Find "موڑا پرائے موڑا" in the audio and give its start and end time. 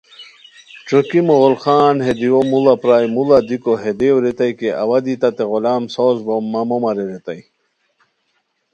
2.49-3.37